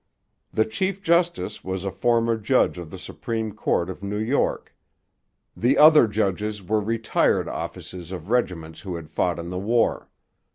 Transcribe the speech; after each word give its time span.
The 0.51 0.65
chief 0.65 1.03
justice 1.03 1.63
was 1.63 1.85
a 1.85 1.91
former 1.91 2.35
judge 2.35 2.79
of 2.79 2.89
the 2.89 2.97
Supreme 2.97 3.51
Court 3.51 3.87
of 3.87 4.01
New 4.01 4.17
York; 4.17 4.73
the 5.55 5.77
other 5.77 6.07
judges 6.07 6.63
were 6.63 6.81
retired 6.81 7.47
officers 7.47 8.11
of 8.11 8.31
regiments 8.31 8.79
who 8.79 8.95
had 8.95 9.11
fought 9.11 9.37
in 9.37 9.49
the 9.49 9.59
war. 9.59 10.09